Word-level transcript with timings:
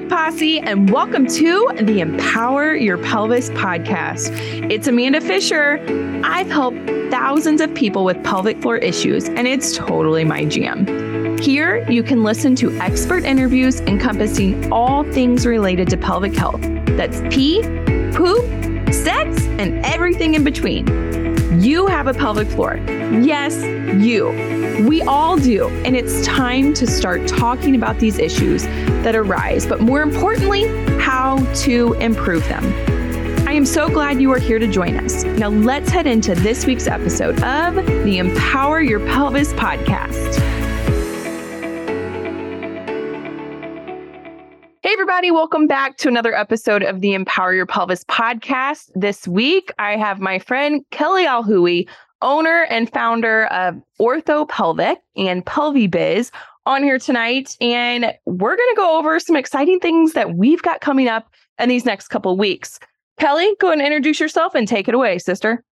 pelvic 0.00 0.08
posse, 0.08 0.58
and 0.60 0.90
welcome 0.90 1.26
to 1.26 1.70
the 1.82 2.00
Empower 2.00 2.74
Your 2.74 2.96
Pelvis 2.96 3.50
podcast. 3.50 4.30
It's 4.70 4.86
Amanda 4.86 5.20
Fisher. 5.20 5.78
I've 6.24 6.48
helped 6.48 6.78
thousands 7.10 7.60
of 7.60 7.74
people 7.74 8.04
with 8.04 8.22
pelvic 8.24 8.62
floor 8.62 8.78
issues, 8.78 9.28
and 9.28 9.46
it's 9.46 9.76
totally 9.76 10.24
my 10.24 10.44
jam. 10.46 11.38
Here, 11.38 11.88
you 11.90 12.02
can 12.02 12.22
listen 12.22 12.54
to 12.56 12.70
expert 12.78 13.24
interviews 13.24 13.80
encompassing 13.82 14.72
all 14.72 15.04
things 15.12 15.44
related 15.44 15.88
to 15.90 15.96
pelvic 15.96 16.34
health 16.34 16.62
that's 16.96 17.20
pee, 17.34 17.62
poop, 18.14 18.44
sex, 18.94 19.44
and 19.58 19.84
everything 19.84 20.34
in 20.34 20.44
between. 20.44 21.29
You 21.52 21.88
have 21.88 22.06
a 22.06 22.14
pelvic 22.14 22.46
floor. 22.48 22.76
Yes, 22.76 23.56
you. 24.00 24.28
We 24.86 25.02
all 25.02 25.36
do. 25.36 25.68
And 25.84 25.96
it's 25.96 26.24
time 26.24 26.72
to 26.74 26.86
start 26.86 27.26
talking 27.26 27.74
about 27.74 27.98
these 27.98 28.18
issues 28.20 28.62
that 29.02 29.16
arise, 29.16 29.66
but 29.66 29.80
more 29.80 30.00
importantly, 30.00 30.68
how 31.00 31.38
to 31.62 31.94
improve 31.94 32.46
them. 32.48 32.64
I 33.48 33.52
am 33.52 33.66
so 33.66 33.88
glad 33.88 34.20
you 34.20 34.30
are 34.32 34.38
here 34.38 34.60
to 34.60 34.68
join 34.68 34.96
us. 34.96 35.24
Now, 35.24 35.48
let's 35.48 35.90
head 35.90 36.06
into 36.06 36.36
this 36.36 36.66
week's 36.66 36.86
episode 36.86 37.42
of 37.42 37.74
the 37.74 38.18
Empower 38.18 38.80
Your 38.80 39.00
Pelvis 39.00 39.52
podcast. 39.54 40.59
Everybody, 45.00 45.30
welcome 45.30 45.66
back 45.66 45.96
to 45.96 46.08
another 46.08 46.34
episode 46.34 46.82
of 46.82 47.00
the 47.00 47.14
Empower 47.14 47.54
Your 47.54 47.64
Pelvis 47.64 48.04
podcast. 48.04 48.90
This 48.94 49.26
week, 49.26 49.72
I 49.78 49.96
have 49.96 50.20
my 50.20 50.38
friend 50.38 50.84
Kelly 50.90 51.24
Alhooie, 51.24 51.88
owner 52.20 52.64
and 52.68 52.92
founder 52.92 53.46
of 53.46 53.80
Ortho 53.98 54.46
Pelvic 54.46 54.98
and 55.16 55.42
PelviBiz, 55.46 56.30
on 56.66 56.82
here 56.82 56.98
tonight. 56.98 57.56
And 57.62 58.12
we're 58.26 58.56
going 58.56 58.68
to 58.68 58.76
go 58.76 58.98
over 58.98 59.18
some 59.18 59.36
exciting 59.36 59.80
things 59.80 60.12
that 60.12 60.34
we've 60.34 60.60
got 60.60 60.82
coming 60.82 61.08
up 61.08 61.32
in 61.58 61.70
these 61.70 61.86
next 61.86 62.08
couple 62.08 62.36
weeks. 62.36 62.78
Kelly, 63.18 63.56
go 63.58 63.72
and 63.72 63.80
introduce 63.80 64.20
yourself 64.20 64.54
and 64.54 64.68
take 64.68 64.86
it 64.86 64.94
away, 64.94 65.16
sister. 65.16 65.64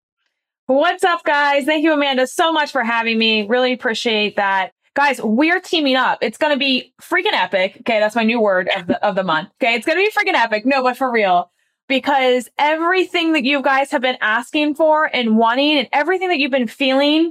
What's 0.69 1.05
up, 1.05 1.23
guys? 1.25 1.67
Thank 1.67 1.85
you, 1.85 1.93
Amanda, 1.93 2.27
so 2.27 2.51
much 2.51 2.73
for 2.73 2.83
having 2.83 3.19
me. 3.19 3.47
Really 3.47 3.75
appreciate 3.75 4.37
that. 4.37 4.73
Guys, 4.99 5.23
we're 5.23 5.61
teaming 5.61 5.95
up. 5.95 6.19
It's 6.23 6.39
going 6.39 6.53
to 6.53 6.59
be 6.59 6.93
freaking 7.01 7.33
epic. 7.33 7.77
Okay. 7.83 8.01
That's 8.01 8.17
my 8.17 8.25
new 8.25 8.41
word 8.41 8.69
of 8.77 8.89
the, 8.89 9.07
of 9.07 9.15
the 9.15 9.23
month. 9.23 9.49
Okay. 9.63 9.75
It's 9.75 9.87
going 9.87 9.97
to 9.97 10.05
be 10.05 10.11
freaking 10.11 10.35
epic. 10.35 10.67
No, 10.67 10.83
but 10.83 10.97
for 10.97 11.09
real, 11.09 11.53
because 11.87 12.51
everything 12.59 13.33
that 13.35 13.45
you 13.45 13.63
guys 13.63 13.93
have 13.93 14.03
been 14.03 14.19
asking 14.21 14.75
for 14.75 15.05
and 15.15 15.37
wanting 15.37 15.79
and 15.79 15.89
everything 15.93 16.27
that 16.31 16.41
you've 16.41 16.51
been 16.51 16.67
feeling 16.67 17.31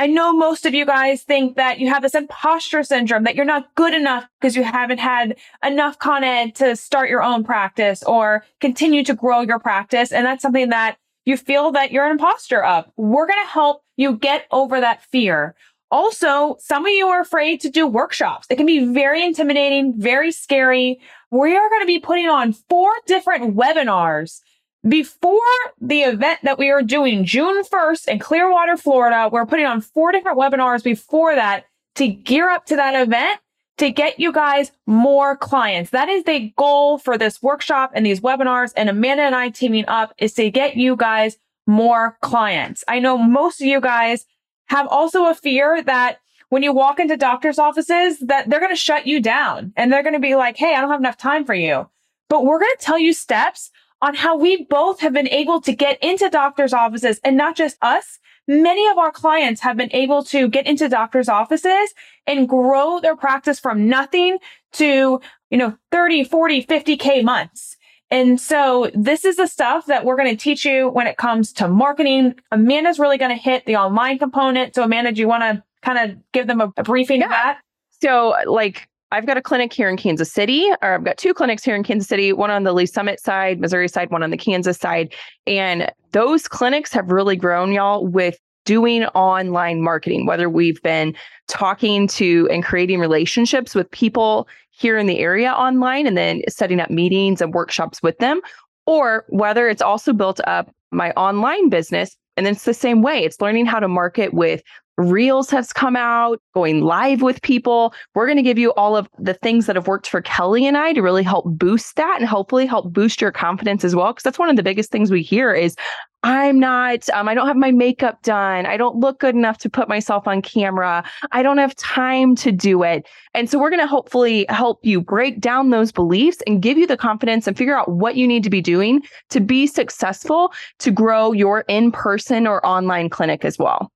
I 0.00 0.06
know 0.06 0.32
most 0.32 0.64
of 0.64 0.74
you 0.74 0.86
guys 0.86 1.24
think 1.24 1.56
that 1.56 1.80
you 1.80 1.88
have 1.88 2.02
this 2.02 2.14
imposter 2.14 2.84
syndrome, 2.84 3.24
that 3.24 3.34
you're 3.34 3.44
not 3.44 3.74
good 3.74 3.92
enough 3.92 4.26
because 4.40 4.54
you 4.54 4.62
haven't 4.62 4.98
had 4.98 5.36
enough 5.64 5.98
content 5.98 6.54
to 6.56 6.76
start 6.76 7.10
your 7.10 7.20
own 7.20 7.42
practice 7.42 8.04
or 8.04 8.44
continue 8.60 9.02
to 9.02 9.12
grow 9.12 9.40
your 9.40 9.58
practice. 9.58 10.12
And 10.12 10.24
that's 10.24 10.40
something 10.40 10.68
that 10.68 10.98
you 11.24 11.36
feel 11.36 11.72
that 11.72 11.90
you're 11.90 12.06
an 12.06 12.12
imposter 12.12 12.62
of. 12.62 12.88
We're 12.96 13.26
going 13.26 13.44
to 13.44 13.50
help 13.50 13.82
you 13.96 14.16
get 14.16 14.46
over 14.52 14.80
that 14.80 15.02
fear. 15.02 15.56
Also, 15.90 16.56
some 16.60 16.84
of 16.84 16.92
you 16.92 17.06
are 17.08 17.20
afraid 17.20 17.60
to 17.62 17.70
do 17.70 17.86
workshops. 17.86 18.46
It 18.50 18.56
can 18.56 18.66
be 18.66 18.92
very 18.92 19.24
intimidating, 19.24 19.98
very 19.98 20.32
scary. 20.32 21.00
We 21.30 21.56
are 21.56 21.68
going 21.68 21.82
to 21.82 21.86
be 21.86 21.98
putting 21.98 22.28
on 22.28 22.52
four 22.52 22.90
different 23.06 23.56
webinars 23.56 24.40
before 24.86 25.40
the 25.80 26.02
event 26.02 26.40
that 26.44 26.58
we 26.58 26.70
are 26.70 26.82
doing 26.82 27.24
June 27.24 27.64
1st 27.64 28.08
in 28.08 28.18
Clearwater, 28.18 28.76
Florida, 28.76 29.28
we're 29.30 29.46
putting 29.46 29.66
on 29.66 29.80
four 29.80 30.12
different 30.12 30.38
webinars 30.38 30.84
before 30.84 31.34
that 31.34 31.64
to 31.96 32.06
gear 32.06 32.48
up 32.48 32.66
to 32.66 32.76
that 32.76 32.94
event 32.94 33.40
to 33.78 33.90
get 33.90 34.20
you 34.20 34.32
guys 34.32 34.72
more 34.86 35.36
clients. 35.36 35.90
That 35.90 36.08
is 36.08 36.24
the 36.24 36.52
goal 36.56 36.98
for 36.98 37.18
this 37.18 37.42
workshop 37.42 37.92
and 37.94 38.04
these 38.04 38.20
webinars. 38.20 38.72
And 38.76 38.88
Amanda 38.88 39.22
and 39.22 39.34
I 39.34 39.50
teaming 39.50 39.84
up 39.88 40.12
is 40.18 40.34
to 40.34 40.50
get 40.50 40.76
you 40.76 40.96
guys 40.96 41.36
more 41.66 42.16
clients. 42.22 42.82
I 42.88 42.98
know 42.98 43.18
most 43.18 43.60
of 43.60 43.66
you 43.66 43.80
guys 43.80 44.26
have 44.68 44.86
also 44.88 45.26
a 45.26 45.34
fear 45.34 45.82
that 45.82 46.20
when 46.48 46.62
you 46.62 46.72
walk 46.72 46.98
into 46.98 47.16
doctor's 47.16 47.58
offices 47.58 48.18
that 48.20 48.48
they're 48.48 48.60
going 48.60 48.72
to 48.72 48.76
shut 48.76 49.06
you 49.06 49.20
down 49.20 49.72
and 49.76 49.92
they're 49.92 50.02
going 50.02 50.14
to 50.14 50.18
be 50.18 50.34
like, 50.34 50.56
Hey, 50.56 50.74
I 50.74 50.80
don't 50.80 50.90
have 50.90 51.00
enough 51.00 51.18
time 51.18 51.44
for 51.44 51.54
you. 51.54 51.88
But 52.28 52.44
we're 52.44 52.60
going 52.60 52.74
to 52.78 52.84
tell 52.84 52.98
you 52.98 53.12
steps 53.12 53.70
on 54.00 54.14
how 54.14 54.36
we 54.36 54.64
both 54.64 55.00
have 55.00 55.12
been 55.12 55.28
able 55.28 55.60
to 55.62 55.72
get 55.72 56.02
into 56.02 56.28
doctors' 56.30 56.72
offices 56.72 57.20
and 57.24 57.36
not 57.36 57.56
just 57.56 57.76
us. 57.82 58.18
Many 58.46 58.88
of 58.88 58.96
our 58.96 59.10
clients 59.10 59.60
have 59.62 59.76
been 59.76 59.92
able 59.92 60.22
to 60.24 60.48
get 60.48 60.66
into 60.66 60.88
doctors' 60.88 61.28
offices 61.28 61.92
and 62.26 62.48
grow 62.48 63.00
their 63.00 63.16
practice 63.16 63.58
from 63.58 63.88
nothing 63.88 64.38
to, 64.72 65.20
you 65.50 65.58
know, 65.58 65.76
30, 65.90 66.24
40, 66.24 66.64
50K 66.64 67.22
months. 67.22 67.76
And 68.10 68.40
so 68.40 68.90
this 68.94 69.24
is 69.24 69.36
the 69.36 69.46
stuff 69.46 69.86
that 69.86 70.04
we're 70.04 70.16
going 70.16 70.34
to 70.34 70.42
teach 70.42 70.64
you 70.64 70.88
when 70.88 71.06
it 71.06 71.18
comes 71.18 71.52
to 71.54 71.68
marketing. 71.68 72.34
Amanda's 72.50 72.98
really 72.98 73.18
going 73.18 73.30
to 73.30 73.42
hit 73.42 73.66
the 73.66 73.76
online 73.76 74.18
component. 74.18 74.74
So 74.74 74.82
Amanda, 74.82 75.12
do 75.12 75.20
you 75.20 75.28
want 75.28 75.42
to 75.42 75.62
kind 75.82 76.10
of 76.10 76.18
give 76.32 76.46
them 76.46 76.60
a, 76.60 76.72
a 76.76 76.82
briefing 76.82 77.20
yeah. 77.20 77.26
of 77.26 77.30
that? 77.30 77.60
So 78.00 78.34
like 78.46 78.88
I've 79.10 79.26
got 79.26 79.36
a 79.36 79.42
clinic 79.42 79.72
here 79.72 79.88
in 79.88 79.96
Kansas 79.96 80.30
City, 80.30 80.70
or 80.82 80.94
I've 80.94 81.04
got 81.04 81.16
two 81.16 81.32
clinics 81.32 81.64
here 81.64 81.74
in 81.74 81.82
Kansas 81.82 82.08
City, 82.08 82.32
one 82.32 82.50
on 82.50 82.64
the 82.64 82.72
Lee 82.72 82.86
Summit 82.86 83.20
side, 83.20 83.58
Missouri 83.58 83.88
side, 83.88 84.10
one 84.10 84.22
on 84.22 84.30
the 84.30 84.36
Kansas 84.36 84.78
side. 84.78 85.14
And 85.46 85.90
those 86.12 86.46
clinics 86.46 86.92
have 86.92 87.10
really 87.10 87.36
grown, 87.36 87.72
y'all, 87.72 88.06
with 88.06 88.38
doing 88.66 89.04
online 89.06 89.80
marketing, 89.80 90.26
whether 90.26 90.50
we've 90.50 90.82
been 90.82 91.14
talking 91.46 92.06
to 92.06 92.46
and 92.50 92.62
creating 92.62 93.00
relationships 93.00 93.74
with 93.74 93.90
people 93.90 94.46
here 94.78 94.96
in 94.96 95.06
the 95.06 95.18
area 95.18 95.52
online 95.52 96.06
and 96.06 96.16
then 96.16 96.40
setting 96.48 96.78
up 96.80 96.88
meetings 96.88 97.40
and 97.40 97.52
workshops 97.52 98.00
with 98.02 98.16
them, 98.18 98.40
or 98.86 99.24
whether 99.28 99.68
it's 99.68 99.82
also 99.82 100.12
built 100.12 100.40
up 100.46 100.72
my 100.92 101.10
online 101.12 101.68
business. 101.68 102.16
And 102.36 102.46
then 102.46 102.54
it's 102.54 102.64
the 102.64 102.72
same 102.72 103.02
way. 103.02 103.24
It's 103.24 103.40
learning 103.40 103.66
how 103.66 103.80
to 103.80 103.88
market 103.88 104.32
with 104.32 104.62
Reels 104.98 105.48
has 105.50 105.72
come 105.72 105.94
out, 105.94 106.40
going 106.54 106.82
live 106.82 107.22
with 107.22 107.40
people. 107.42 107.94
We're 108.16 108.26
going 108.26 108.36
to 108.36 108.42
give 108.42 108.58
you 108.58 108.72
all 108.74 108.96
of 108.96 109.08
the 109.16 109.34
things 109.34 109.66
that 109.66 109.76
have 109.76 109.86
worked 109.86 110.08
for 110.08 110.20
Kelly 110.20 110.66
and 110.66 110.76
I 110.76 110.92
to 110.92 111.02
really 111.02 111.22
help 111.22 111.46
boost 111.46 111.94
that 111.96 112.16
and 112.18 112.28
hopefully 112.28 112.66
help 112.66 112.92
boost 112.92 113.20
your 113.20 113.30
confidence 113.30 113.84
as 113.84 113.94
well. 113.94 114.12
Cause 114.12 114.24
that's 114.24 114.40
one 114.40 114.50
of 114.50 114.56
the 114.56 114.62
biggest 114.64 114.90
things 114.90 115.12
we 115.12 115.22
hear 115.22 115.54
is 115.54 115.76
I'm 116.24 116.58
not, 116.58 117.08
um, 117.10 117.28
I 117.28 117.34
don't 117.34 117.46
have 117.46 117.56
my 117.56 117.70
makeup 117.70 118.22
done. 118.22 118.66
I 118.66 118.76
don't 118.76 118.96
look 118.96 119.20
good 119.20 119.36
enough 119.36 119.58
to 119.58 119.70
put 119.70 119.88
myself 119.88 120.26
on 120.26 120.42
camera. 120.42 121.04
I 121.30 121.44
don't 121.44 121.58
have 121.58 121.76
time 121.76 122.34
to 122.36 122.50
do 122.50 122.82
it. 122.82 123.06
And 123.34 123.48
so 123.48 123.56
we're 123.56 123.70
going 123.70 123.78
to 123.80 123.86
hopefully 123.86 124.44
help 124.48 124.80
you 124.82 125.00
break 125.00 125.40
down 125.40 125.70
those 125.70 125.92
beliefs 125.92 126.38
and 126.44 126.60
give 126.60 126.76
you 126.76 126.88
the 126.88 126.96
confidence 126.96 127.46
and 127.46 127.56
figure 127.56 127.78
out 127.78 127.92
what 127.92 128.16
you 128.16 128.26
need 128.26 128.42
to 128.42 128.50
be 128.50 128.60
doing 128.60 129.02
to 129.30 129.38
be 129.38 129.68
successful 129.68 130.52
to 130.80 130.90
grow 130.90 131.30
your 131.30 131.60
in 131.68 131.92
person 131.92 132.48
or 132.48 132.66
online 132.66 133.08
clinic 133.08 133.44
as 133.44 133.56
well 133.56 133.92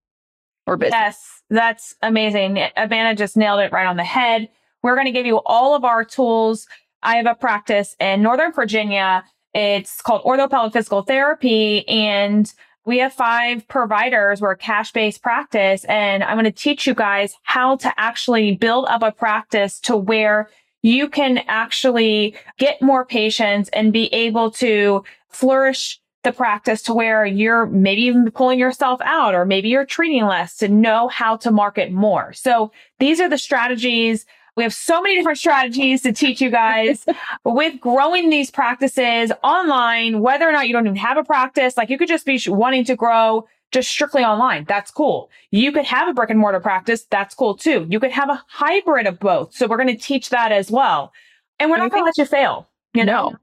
or 0.66 0.76
business. 0.76 0.98
Yes, 1.00 1.42
that's 1.50 1.94
amazing. 2.02 2.58
Amanda 2.76 3.14
just 3.14 3.36
nailed 3.36 3.60
it 3.60 3.72
right 3.72 3.86
on 3.86 3.96
the 3.96 4.04
head. 4.04 4.48
We're 4.82 4.94
going 4.94 5.06
to 5.06 5.12
give 5.12 5.26
you 5.26 5.40
all 5.46 5.74
of 5.74 5.84
our 5.84 6.04
tools. 6.04 6.66
I 7.02 7.16
have 7.16 7.26
a 7.26 7.34
practice 7.34 7.96
in 8.00 8.22
Northern 8.22 8.52
Virginia. 8.52 9.24
It's 9.54 10.00
called 10.00 10.22
Orthopelvic 10.24 10.72
Physical 10.72 11.02
Therapy. 11.02 11.86
And 11.88 12.52
we 12.84 12.98
have 12.98 13.12
five 13.12 13.66
providers. 13.68 14.40
We're 14.40 14.52
a 14.52 14.56
cash 14.56 14.92
based 14.92 15.22
practice. 15.22 15.84
And 15.84 16.24
I'm 16.24 16.34
going 16.34 16.44
to 16.44 16.50
teach 16.50 16.86
you 16.86 16.94
guys 16.94 17.34
how 17.42 17.76
to 17.76 17.92
actually 17.96 18.56
build 18.56 18.86
up 18.88 19.02
a 19.02 19.12
practice 19.12 19.78
to 19.80 19.96
where 19.96 20.48
you 20.82 21.08
can 21.08 21.38
actually 21.46 22.34
get 22.58 22.82
more 22.82 23.04
patients 23.04 23.68
and 23.72 23.92
be 23.92 24.06
able 24.06 24.50
to 24.50 25.04
flourish 25.28 26.00
the 26.22 26.32
practice 26.32 26.82
to 26.82 26.94
where 26.94 27.26
you're 27.26 27.66
maybe 27.66 28.02
even 28.02 28.30
pulling 28.30 28.58
yourself 28.58 29.00
out 29.02 29.34
or 29.34 29.44
maybe 29.44 29.68
you're 29.68 29.84
treating 29.84 30.24
less 30.24 30.56
to 30.58 30.68
know 30.68 31.08
how 31.08 31.36
to 31.36 31.50
market 31.50 31.92
more. 31.92 32.32
So 32.32 32.70
these 32.98 33.20
are 33.20 33.28
the 33.28 33.38
strategies. 33.38 34.24
We 34.56 34.62
have 34.62 34.74
so 34.74 35.02
many 35.02 35.16
different 35.16 35.38
strategies 35.38 36.02
to 36.02 36.12
teach 36.12 36.40
you 36.40 36.50
guys 36.50 37.06
with 37.44 37.80
growing 37.80 38.30
these 38.30 38.50
practices 38.50 39.32
online, 39.42 40.20
whether 40.20 40.48
or 40.48 40.52
not 40.52 40.68
you 40.68 40.72
don't 40.72 40.86
even 40.86 40.96
have 40.96 41.16
a 41.16 41.24
practice. 41.24 41.76
Like 41.76 41.90
you 41.90 41.98
could 41.98 42.08
just 42.08 42.26
be 42.26 42.40
wanting 42.46 42.84
to 42.84 42.96
grow 42.96 43.48
just 43.72 43.90
strictly 43.90 44.22
online. 44.22 44.64
That's 44.68 44.90
cool. 44.90 45.30
You 45.50 45.72
could 45.72 45.86
have 45.86 46.06
a 46.06 46.12
brick 46.12 46.30
and 46.30 46.38
mortar 46.38 46.60
practice. 46.60 47.04
That's 47.04 47.34
cool 47.34 47.56
too. 47.56 47.86
You 47.88 47.98
could 47.98 48.12
have 48.12 48.28
a 48.28 48.42
hybrid 48.46 49.06
of 49.06 49.18
both. 49.18 49.54
So 49.54 49.66
we're 49.66 49.78
going 49.78 49.88
to 49.88 49.96
teach 49.96 50.28
that 50.28 50.52
as 50.52 50.70
well. 50.70 51.12
And 51.58 51.70
we're 51.70 51.78
not 51.78 51.90
going 51.90 52.02
to 52.02 52.04
let 52.04 52.18
you 52.18 52.26
fail. 52.26 52.68
You 52.94 53.06
know? 53.06 53.30
No. 53.30 53.36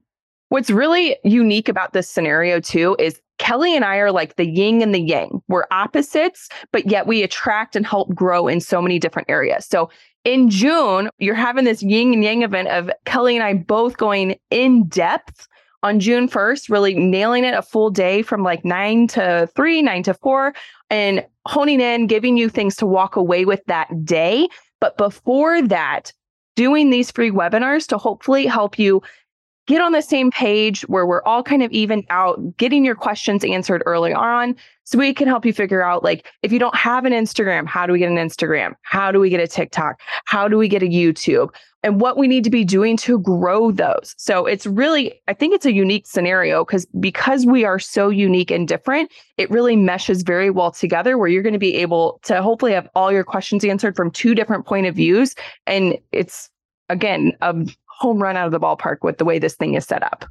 What's 0.50 0.70
really 0.70 1.16
unique 1.22 1.68
about 1.68 1.92
this 1.92 2.10
scenario, 2.10 2.58
too, 2.58 2.96
is 2.98 3.20
Kelly 3.38 3.74
and 3.74 3.84
I 3.84 3.96
are 3.98 4.10
like 4.10 4.34
the 4.34 4.46
yin 4.46 4.82
and 4.82 4.92
the 4.92 5.00
yang. 5.00 5.40
We're 5.46 5.64
opposites, 5.70 6.48
but 6.72 6.90
yet 6.90 7.06
we 7.06 7.22
attract 7.22 7.76
and 7.76 7.86
help 7.86 8.12
grow 8.16 8.48
in 8.48 8.60
so 8.60 8.82
many 8.82 8.98
different 8.98 9.30
areas. 9.30 9.64
So 9.64 9.90
in 10.24 10.50
June, 10.50 11.08
you're 11.18 11.36
having 11.36 11.64
this 11.64 11.84
yin 11.84 12.12
and 12.12 12.24
yang 12.24 12.42
event 12.42 12.66
of 12.66 12.90
Kelly 13.04 13.36
and 13.36 13.44
I 13.44 13.54
both 13.54 13.96
going 13.96 14.38
in 14.50 14.88
depth 14.88 15.46
on 15.84 16.00
June 16.00 16.28
1st, 16.28 16.68
really 16.68 16.94
nailing 16.94 17.44
it 17.44 17.54
a 17.54 17.62
full 17.62 17.88
day 17.88 18.20
from 18.20 18.42
like 18.42 18.64
nine 18.64 19.06
to 19.06 19.48
three, 19.54 19.80
nine 19.80 20.02
to 20.02 20.14
four, 20.14 20.52
and 20.90 21.24
honing 21.46 21.80
in, 21.80 22.08
giving 22.08 22.36
you 22.36 22.48
things 22.48 22.74
to 22.76 22.86
walk 22.86 23.14
away 23.14 23.44
with 23.44 23.64
that 23.66 24.04
day. 24.04 24.48
But 24.80 24.98
before 24.98 25.62
that, 25.62 26.12
doing 26.56 26.90
these 26.90 27.12
free 27.12 27.30
webinars 27.30 27.86
to 27.86 27.98
hopefully 27.98 28.46
help 28.46 28.80
you 28.80 29.00
get 29.70 29.80
on 29.80 29.92
the 29.92 30.02
same 30.02 30.32
page 30.32 30.82
where 30.82 31.06
we're 31.06 31.22
all 31.22 31.44
kind 31.44 31.62
of 31.62 31.70
even 31.70 32.04
out, 32.10 32.56
getting 32.56 32.84
your 32.84 32.96
questions 32.96 33.44
answered 33.44 33.84
early 33.86 34.12
on. 34.12 34.56
So 34.82 34.98
we 34.98 35.14
can 35.14 35.28
help 35.28 35.46
you 35.46 35.52
figure 35.52 35.80
out 35.80 36.02
like, 36.02 36.26
if 36.42 36.50
you 36.50 36.58
don't 36.58 36.74
have 36.74 37.04
an 37.04 37.12
Instagram, 37.12 37.68
how 37.68 37.86
do 37.86 37.92
we 37.92 38.00
get 38.00 38.10
an 38.10 38.16
Instagram? 38.16 38.72
How 38.82 39.12
do 39.12 39.20
we 39.20 39.30
get 39.30 39.40
a 39.40 39.46
TikTok? 39.46 40.00
How 40.24 40.48
do 40.48 40.58
we 40.58 40.66
get 40.66 40.82
a 40.82 40.86
YouTube? 40.86 41.54
And 41.84 42.00
what 42.00 42.18
we 42.18 42.26
need 42.26 42.42
to 42.44 42.50
be 42.50 42.64
doing 42.64 42.96
to 42.98 43.20
grow 43.20 43.70
those. 43.70 44.14
So 44.18 44.44
it's 44.44 44.66
really, 44.66 45.22
I 45.28 45.34
think 45.34 45.54
it's 45.54 45.64
a 45.64 45.72
unique 45.72 46.06
scenario 46.06 46.64
because 46.64 46.86
because 46.98 47.46
we 47.46 47.64
are 47.64 47.78
so 47.78 48.08
unique 48.08 48.50
and 48.50 48.66
different, 48.66 49.10
it 49.38 49.50
really 49.50 49.76
meshes 49.76 50.22
very 50.22 50.50
well 50.50 50.72
together 50.72 51.16
where 51.16 51.28
you're 51.28 51.44
going 51.44 51.52
to 51.52 51.60
be 51.60 51.76
able 51.76 52.20
to 52.24 52.42
hopefully 52.42 52.72
have 52.72 52.88
all 52.96 53.12
your 53.12 53.24
questions 53.24 53.64
answered 53.64 53.94
from 53.94 54.10
two 54.10 54.34
different 54.34 54.66
point 54.66 54.86
of 54.86 54.96
views. 54.96 55.36
And 55.66 55.96
it's 56.10 56.50
again, 56.90 57.32
a 57.40 57.54
home 58.00 58.20
run 58.20 58.36
out 58.36 58.46
of 58.46 58.52
the 58.52 58.60
ballpark 58.60 58.98
with 59.02 59.18
the 59.18 59.24
way 59.24 59.38
this 59.38 59.54
thing 59.54 59.74
is 59.74 59.84
set 59.84 60.02
up. 60.02 60.24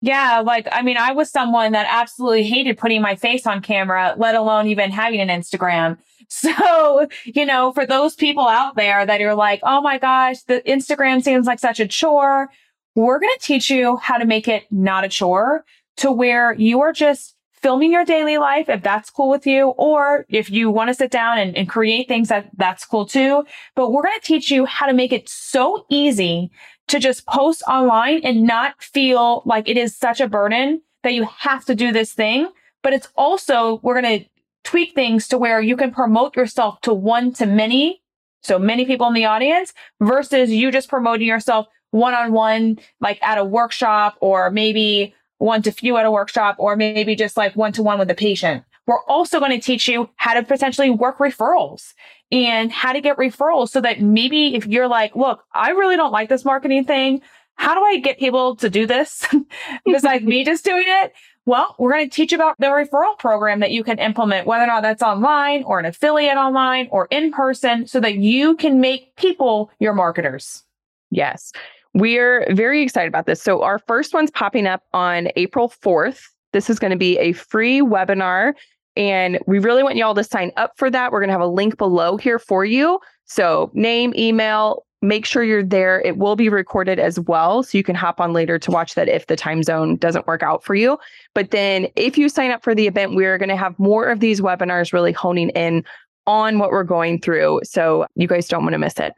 Yeah, 0.00 0.40
like 0.40 0.68
I 0.70 0.82
mean, 0.82 0.96
I 0.96 1.12
was 1.12 1.30
someone 1.30 1.72
that 1.72 1.86
absolutely 1.88 2.44
hated 2.44 2.78
putting 2.78 3.02
my 3.02 3.16
face 3.16 3.46
on 3.46 3.62
camera, 3.62 4.14
let 4.18 4.34
alone 4.34 4.66
even 4.68 4.90
having 4.90 5.20
an 5.20 5.28
Instagram. 5.28 5.98
So, 6.26 7.06
you 7.26 7.44
know, 7.44 7.70
for 7.74 7.84
those 7.84 8.14
people 8.14 8.48
out 8.48 8.76
there 8.76 9.04
that 9.04 9.20
are 9.20 9.34
like, 9.34 9.60
oh 9.62 9.82
my 9.82 9.98
gosh, 9.98 10.42
the 10.44 10.62
Instagram 10.66 11.22
seems 11.22 11.46
like 11.46 11.58
such 11.58 11.80
a 11.80 11.86
chore, 11.86 12.48
we're 12.94 13.20
going 13.20 13.32
to 13.38 13.44
teach 13.44 13.68
you 13.68 13.98
how 13.98 14.16
to 14.16 14.24
make 14.24 14.48
it 14.48 14.64
not 14.70 15.04
a 15.04 15.08
chore 15.10 15.66
to 15.98 16.10
where 16.10 16.54
you 16.54 16.80
are 16.80 16.94
just 16.94 17.36
filming 17.64 17.92
your 17.92 18.04
daily 18.04 18.38
life 18.38 18.68
if 18.68 18.82
that's 18.82 19.10
cool 19.10 19.30
with 19.30 19.46
you, 19.46 19.68
or 19.78 20.26
if 20.28 20.50
you 20.50 20.70
want 20.70 20.88
to 20.88 20.94
sit 20.94 21.10
down 21.10 21.38
and, 21.38 21.56
and 21.56 21.68
create 21.68 22.08
things 22.08 22.28
that 22.28 22.48
that's 22.56 22.84
cool 22.84 23.06
too. 23.06 23.44
But 23.74 23.90
we're 23.90 24.02
going 24.02 24.18
to 24.18 24.26
teach 24.26 24.50
you 24.50 24.64
how 24.64 24.86
to 24.86 24.92
make 24.92 25.12
it 25.12 25.28
so 25.28 25.86
easy 25.90 26.50
to 26.88 26.98
just 26.98 27.26
post 27.26 27.62
online 27.68 28.20
and 28.24 28.44
not 28.44 28.82
feel 28.82 29.42
like 29.44 29.68
it 29.68 29.76
is 29.76 29.96
such 29.96 30.20
a 30.20 30.28
burden 30.28 30.82
that 31.02 31.14
you 31.14 31.24
have 31.38 31.64
to 31.66 31.74
do 31.74 31.92
this 31.92 32.12
thing. 32.12 32.48
But 32.82 32.92
it's 32.92 33.08
also, 33.16 33.80
we're 33.82 34.00
going 34.00 34.20
to 34.20 34.26
tweak 34.64 34.94
things 34.94 35.28
to 35.28 35.38
where 35.38 35.60
you 35.60 35.76
can 35.76 35.92
promote 35.92 36.36
yourself 36.36 36.80
to 36.82 36.92
one 36.92 37.32
to 37.34 37.46
many. 37.46 38.02
So 38.42 38.58
many 38.58 38.84
people 38.84 39.06
in 39.08 39.14
the 39.14 39.24
audience 39.24 39.72
versus 40.00 40.50
you 40.50 40.70
just 40.70 40.90
promoting 40.90 41.26
yourself 41.26 41.66
one 41.92 42.12
on 42.12 42.32
one, 42.32 42.78
like 43.00 43.22
at 43.22 43.38
a 43.38 43.44
workshop 43.44 44.16
or 44.20 44.50
maybe 44.50 45.14
one 45.38 45.62
to 45.62 45.72
few 45.72 45.96
at 45.96 46.04
a 46.04 46.10
workshop 46.10 46.56
or 46.58 46.76
maybe 46.76 47.14
just 47.16 47.36
like 47.36 47.56
one 47.56 47.72
to 47.72 47.82
one 47.82 47.98
with 47.98 48.10
a 48.10 48.14
patient. 48.14 48.64
We're 48.86 49.02
also 49.04 49.38
going 49.38 49.52
to 49.52 49.60
teach 49.60 49.88
you 49.88 50.10
how 50.16 50.34
to 50.34 50.42
potentially 50.42 50.90
work 50.90 51.18
referrals 51.18 51.94
and 52.34 52.72
how 52.72 52.92
to 52.92 53.00
get 53.00 53.16
referrals 53.16 53.68
so 53.68 53.80
that 53.80 54.00
maybe 54.00 54.56
if 54.56 54.66
you're 54.66 54.88
like, 54.88 55.14
look, 55.14 55.44
I 55.54 55.70
really 55.70 55.94
don't 55.94 56.10
like 56.10 56.28
this 56.28 56.44
marketing 56.44 56.84
thing. 56.84 57.22
How 57.54 57.74
do 57.74 57.80
I 57.80 57.98
get 57.98 58.18
people 58.18 58.56
to 58.56 58.68
do 58.68 58.88
this 58.88 59.24
besides 59.84 60.24
me 60.24 60.44
just 60.44 60.64
doing 60.64 60.82
it? 60.84 61.12
Well, 61.46 61.76
we're 61.78 61.92
going 61.92 62.10
to 62.10 62.14
teach 62.14 62.32
about 62.32 62.56
the 62.58 62.66
referral 62.66 63.16
program 63.20 63.60
that 63.60 63.70
you 63.70 63.84
can 63.84 64.00
implement, 64.00 64.48
whether 64.48 64.64
or 64.64 64.66
not 64.66 64.82
that's 64.82 65.02
online 65.02 65.62
or 65.62 65.78
an 65.78 65.84
affiliate 65.84 66.36
online 66.36 66.88
or 66.90 67.06
in 67.12 67.30
person 67.30 67.86
so 67.86 68.00
that 68.00 68.16
you 68.16 68.56
can 68.56 68.80
make 68.80 69.14
people 69.14 69.70
your 69.78 69.92
marketers. 69.92 70.64
Yes. 71.12 71.52
We're 71.92 72.52
very 72.52 72.82
excited 72.82 73.06
about 73.06 73.26
this. 73.26 73.40
So 73.40 73.62
our 73.62 73.78
first 73.78 74.12
one's 74.12 74.32
popping 74.32 74.66
up 74.66 74.82
on 74.92 75.28
April 75.36 75.68
4th. 75.68 76.24
This 76.52 76.68
is 76.68 76.80
going 76.80 76.90
to 76.90 76.96
be 76.96 77.16
a 77.18 77.30
free 77.30 77.80
webinar 77.80 78.54
and 78.96 79.38
we 79.46 79.58
really 79.58 79.82
want 79.82 79.96
y'all 79.96 80.14
to 80.14 80.24
sign 80.24 80.52
up 80.56 80.72
for 80.76 80.90
that. 80.90 81.12
We're 81.12 81.20
going 81.20 81.28
to 81.28 81.34
have 81.34 81.40
a 81.40 81.46
link 81.46 81.76
below 81.76 82.16
here 82.16 82.38
for 82.38 82.64
you. 82.64 83.00
So, 83.24 83.70
name, 83.74 84.12
email, 84.16 84.84
make 85.02 85.26
sure 85.26 85.42
you're 85.42 85.64
there. 85.64 86.00
It 86.02 86.16
will 86.16 86.36
be 86.36 86.48
recorded 86.48 86.98
as 86.98 87.18
well. 87.20 87.62
So, 87.62 87.76
you 87.76 87.82
can 87.82 87.96
hop 87.96 88.20
on 88.20 88.32
later 88.32 88.58
to 88.58 88.70
watch 88.70 88.94
that 88.94 89.08
if 89.08 89.26
the 89.26 89.36
time 89.36 89.62
zone 89.62 89.96
doesn't 89.96 90.26
work 90.26 90.42
out 90.42 90.62
for 90.62 90.74
you. 90.74 90.98
But 91.34 91.50
then, 91.50 91.88
if 91.96 92.16
you 92.16 92.28
sign 92.28 92.50
up 92.50 92.62
for 92.62 92.74
the 92.74 92.86
event, 92.86 93.14
we're 93.14 93.38
going 93.38 93.48
to 93.48 93.56
have 93.56 93.78
more 93.78 94.06
of 94.06 94.20
these 94.20 94.40
webinars 94.40 94.92
really 94.92 95.12
honing 95.12 95.50
in 95.50 95.84
on 96.26 96.58
what 96.58 96.70
we're 96.70 96.84
going 96.84 97.20
through. 97.20 97.60
So, 97.64 98.06
you 98.14 98.28
guys 98.28 98.46
don't 98.46 98.62
want 98.62 98.74
to 98.74 98.78
miss 98.78 98.98
it. 98.98 99.14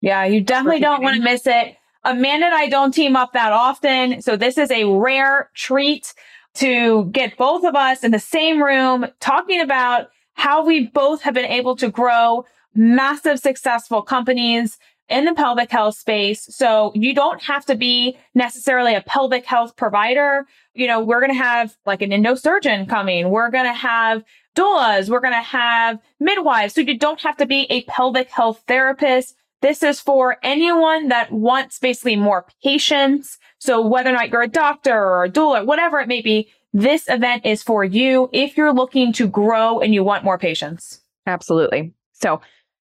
Yeah, 0.00 0.24
you 0.24 0.40
definitely 0.40 0.80
don't 0.80 1.02
want 1.02 1.16
to 1.16 1.22
miss 1.22 1.46
it. 1.46 1.76
Amanda 2.04 2.46
and 2.46 2.54
I 2.54 2.68
don't 2.68 2.92
team 2.92 3.16
up 3.16 3.32
that 3.34 3.52
often. 3.52 4.20
So, 4.22 4.36
this 4.36 4.58
is 4.58 4.70
a 4.70 4.84
rare 4.84 5.50
treat 5.54 6.12
to 6.56 7.04
get 7.06 7.36
both 7.36 7.64
of 7.64 7.74
us 7.74 8.04
in 8.04 8.10
the 8.10 8.18
same 8.18 8.62
room 8.62 9.06
talking 9.20 9.60
about 9.60 10.08
how 10.34 10.64
we 10.64 10.86
both 10.88 11.22
have 11.22 11.34
been 11.34 11.50
able 11.50 11.76
to 11.76 11.90
grow 11.90 12.44
massive 12.74 13.38
successful 13.38 14.02
companies 14.02 14.78
in 15.08 15.24
the 15.24 15.34
pelvic 15.34 15.70
health 15.70 15.96
space. 15.96 16.46
So 16.54 16.92
you 16.94 17.14
don't 17.14 17.42
have 17.42 17.64
to 17.66 17.76
be 17.76 18.18
necessarily 18.34 18.94
a 18.94 19.00
pelvic 19.02 19.44
health 19.44 19.76
provider. 19.76 20.46
You 20.74 20.86
know, 20.86 21.00
we're 21.00 21.20
going 21.20 21.32
to 21.32 21.42
have 21.42 21.76
like 21.86 22.02
an 22.02 22.10
endosurgeon 22.10 22.88
coming. 22.88 23.30
We're 23.30 23.50
going 23.50 23.66
to 23.66 23.72
have 23.72 24.24
doulas. 24.56 25.08
We're 25.08 25.20
going 25.20 25.32
to 25.32 25.40
have 25.40 25.98
midwives. 26.18 26.74
So 26.74 26.80
you 26.80 26.98
don't 26.98 27.20
have 27.20 27.36
to 27.36 27.46
be 27.46 27.66
a 27.70 27.82
pelvic 27.84 28.30
health 28.30 28.64
therapist. 28.66 29.36
This 29.62 29.82
is 29.82 30.00
for 30.00 30.36
anyone 30.42 31.08
that 31.08 31.32
wants 31.32 31.78
basically 31.78 32.16
more 32.16 32.46
patients, 32.62 33.38
so 33.66 33.84
whether 33.86 34.10
or 34.10 34.12
not 34.12 34.30
you're 34.30 34.42
a 34.42 34.48
doctor 34.48 34.94
or 34.94 35.24
a 35.24 35.30
doula, 35.30 35.66
whatever 35.66 35.98
it 35.98 36.08
may 36.08 36.22
be, 36.22 36.48
this 36.72 37.08
event 37.08 37.44
is 37.44 37.62
for 37.62 37.84
you 37.84 38.30
if 38.32 38.56
you're 38.56 38.72
looking 38.72 39.12
to 39.14 39.26
grow 39.26 39.80
and 39.80 39.92
you 39.92 40.04
want 40.04 40.24
more 40.24 40.38
patients. 40.38 41.00
Absolutely. 41.26 41.92
So 42.12 42.40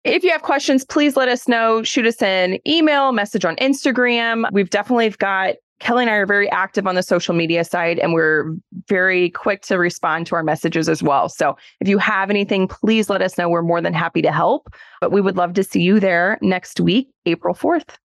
if 0.05 0.23
you 0.23 0.31
have 0.31 0.43
questions, 0.43 0.85
please 0.85 1.17
let 1.17 1.29
us 1.29 1.49
know. 1.49 1.83
Shoot 1.83 2.07
us 2.07 2.23
an 2.23 2.59
email, 2.67 3.13
message 3.13 3.45
on 3.45 3.57
Instagram. 3.57 4.51
We've 4.53 4.71
definitely 4.71 5.11
got 5.11 5.57
Kelly 5.81 6.05
and 6.05 6.11
I 6.11 6.15
are 6.15 6.27
very 6.27 6.51
active 6.51 6.87
on 6.87 6.95
the 6.95 7.03
social 7.03 7.35
media 7.35 7.65
side 7.65 7.99
and 7.99 8.13
we're 8.13 8.55
very 8.87 9.31
quick 9.31 9.63
to 9.63 9.79
respond 9.79 10.27
to 10.27 10.37
our 10.37 10.43
messages 10.43 10.89
as 10.89 11.03
well. 11.03 11.29
So 11.29 11.57
if 11.81 11.89
you 11.89 11.99
have 11.99 12.31
anything, 12.31 12.69
please 12.69 13.11
let 13.11 13.23
us 13.23 13.37
know. 13.39 13.49
We're 13.49 13.63
more 13.63 13.81
than 13.81 13.95
happy 13.95 14.23
to 14.23 14.31
help. 14.31 14.73
But 15.01 15.11
we 15.11 15.21
would 15.21 15.37
love 15.37 15.55
to 15.55 15.65
see 15.65 15.81
you 15.81 15.99
there 15.99 16.39
next 16.43 16.81
week, 16.81 17.09
April 17.27 17.55
4th. 17.55 17.97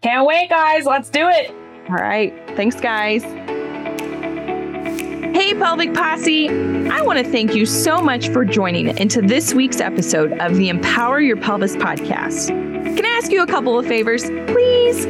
Can't 0.00 0.26
wait, 0.26 0.48
guys. 0.48 0.84
Let's 0.86 1.10
do 1.10 1.28
it. 1.28 1.52
All 1.88 1.96
right. 1.96 2.32
Thanks, 2.56 2.80
guys. 2.80 3.22
Hey, 5.34 5.54
Pelvic 5.54 5.92
Posse! 5.94 6.48
I 6.48 7.02
want 7.02 7.18
to 7.18 7.24
thank 7.24 7.54
you 7.54 7.66
so 7.66 8.00
much 8.00 8.28
for 8.28 8.44
joining 8.44 8.96
into 8.98 9.20
this 9.20 9.52
week's 9.52 9.80
episode 9.80 10.32
of 10.38 10.54
the 10.56 10.68
Empower 10.68 11.20
Your 11.20 11.36
Pelvis 11.36 11.74
podcast. 11.76 12.48
Can 12.48 13.04
I 13.04 13.08
ask 13.08 13.32
you 13.32 13.42
a 13.42 13.46
couple 13.46 13.78
of 13.78 13.86
favors, 13.86 14.24
please? 14.24 15.06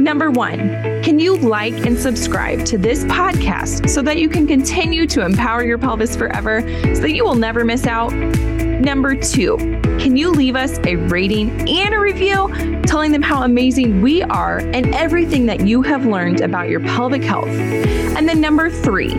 Number 0.00 0.30
one, 0.30 0.58
can 1.02 1.18
you 1.18 1.36
like 1.36 1.74
and 1.86 1.98
subscribe 1.98 2.64
to 2.66 2.78
this 2.78 3.04
podcast 3.04 3.88
so 3.88 4.02
that 4.02 4.18
you 4.18 4.28
can 4.28 4.46
continue 4.46 5.06
to 5.06 5.24
empower 5.24 5.64
your 5.64 5.78
pelvis 5.78 6.16
forever 6.16 6.60
so 6.94 7.02
that 7.02 7.12
you 7.12 7.24
will 7.24 7.34
never 7.34 7.64
miss 7.64 7.86
out? 7.86 8.12
Number 8.12 9.14
two, 9.14 9.77
can 9.98 10.16
you 10.16 10.30
leave 10.30 10.56
us 10.56 10.78
a 10.86 10.96
rating 10.96 11.50
and 11.68 11.94
a 11.94 11.98
review 11.98 12.48
telling 12.82 13.12
them 13.12 13.22
how 13.22 13.42
amazing 13.42 14.00
we 14.00 14.22
are 14.22 14.58
and 14.58 14.94
everything 14.94 15.44
that 15.46 15.66
you 15.66 15.82
have 15.82 16.06
learned 16.06 16.40
about 16.40 16.68
your 16.68 16.80
pelvic 16.80 17.22
health? 17.22 17.48
And 17.48 18.28
then 18.28 18.40
number 18.40 18.70
three, 18.70 19.12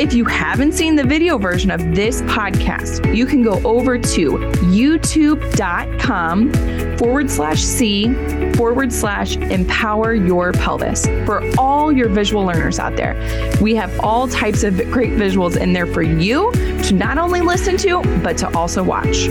if 0.00 0.12
you 0.12 0.24
haven't 0.24 0.72
seen 0.72 0.96
the 0.96 1.04
video 1.04 1.38
version 1.38 1.70
of 1.70 1.94
this 1.94 2.22
podcast, 2.22 3.14
you 3.16 3.26
can 3.26 3.42
go 3.42 3.60
over 3.64 3.98
to 3.98 4.30
youtube.com 4.70 6.52
forward 6.98 7.30
slash 7.30 7.60
C 7.60 8.12
forward 8.54 8.92
slash 8.92 9.36
empower 9.36 10.14
your 10.14 10.52
pelvis 10.52 11.06
for 11.26 11.42
all 11.58 11.92
your 11.92 12.08
visual 12.08 12.44
learners 12.44 12.78
out 12.78 12.96
there. 12.96 13.14
We 13.60 13.74
have 13.76 13.98
all 14.00 14.28
types 14.28 14.62
of 14.64 14.76
great 14.90 15.12
visuals 15.12 15.56
in 15.56 15.72
there 15.72 15.86
for 15.86 16.02
you 16.02 16.52
to 16.52 16.94
not 16.94 17.18
only 17.18 17.40
listen 17.40 17.76
to, 17.78 18.02
but 18.22 18.36
to 18.38 18.56
also 18.56 18.82
watch. 18.82 19.28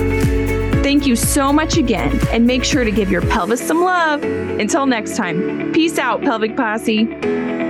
Thank 0.87 1.05
you 1.05 1.17
so 1.17 1.51
much 1.51 1.75
again, 1.75 2.17
and 2.29 2.47
make 2.47 2.63
sure 2.63 2.85
to 2.85 2.91
give 2.91 3.11
your 3.11 3.19
pelvis 3.19 3.59
some 3.59 3.81
love. 3.81 4.23
Until 4.23 4.85
next 4.85 5.17
time, 5.17 5.73
peace 5.73 5.97
out, 5.99 6.21
Pelvic 6.21 6.55
Posse. 6.55 7.66